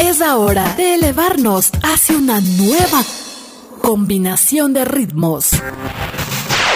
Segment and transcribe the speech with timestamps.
[0.00, 3.02] Es hora de elevarnos hacia una nueva
[3.80, 5.50] combinación de ritmos,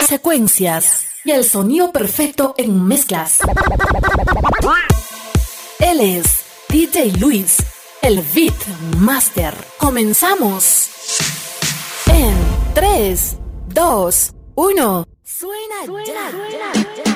[0.07, 3.39] secuencias y el sonido perfecto en mezclas.
[5.79, 7.59] Él es DJ Luis,
[8.03, 8.67] el Beat
[8.99, 9.55] Master.
[9.79, 10.91] Comenzamos.
[12.07, 12.35] En
[12.75, 13.37] 3,
[13.69, 15.07] 2, 1.
[15.25, 16.29] Suena, ya.
[16.73, 17.08] Queremos a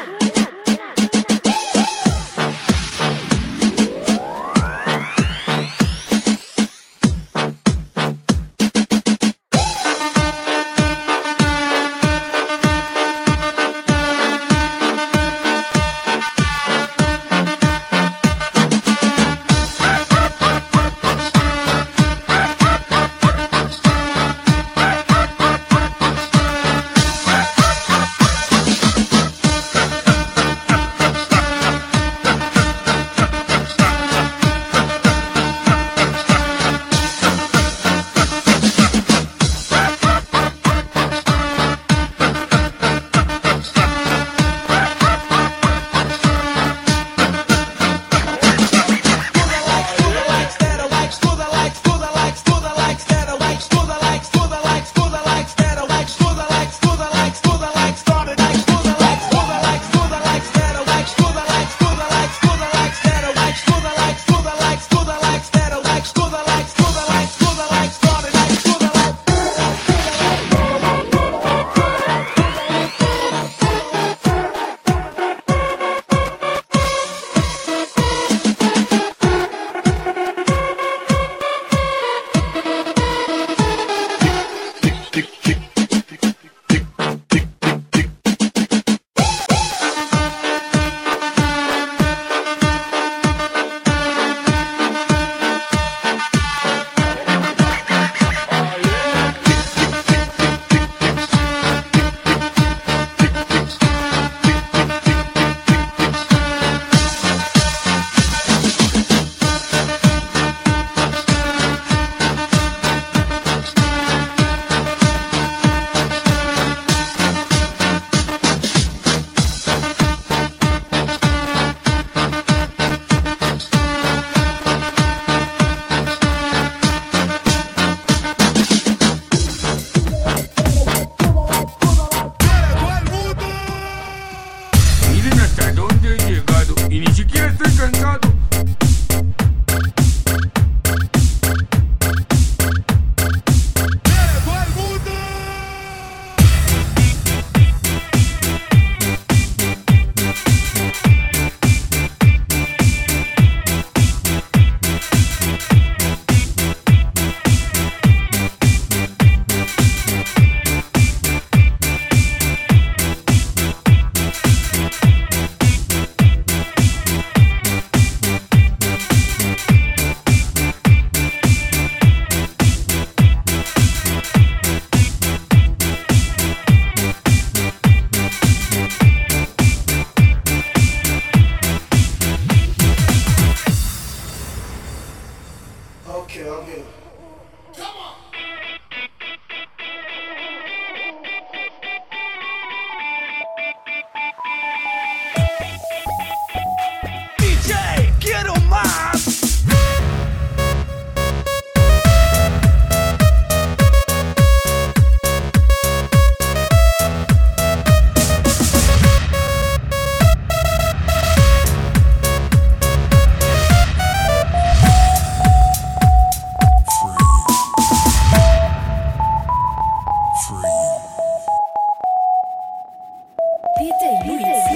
[223.83, 224.72] Peter did.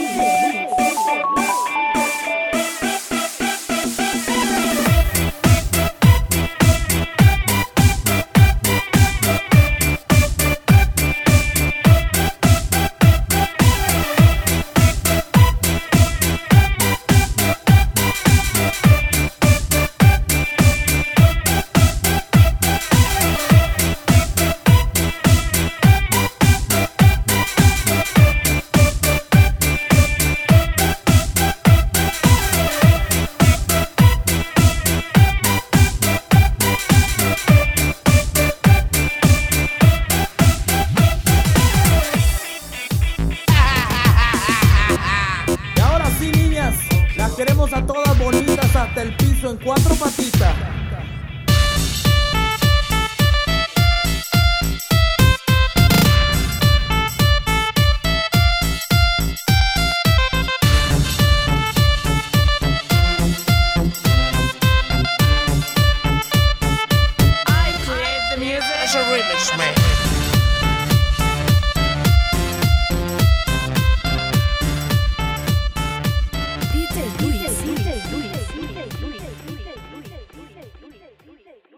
[49.02, 50.45] El piso en cuatro patitas.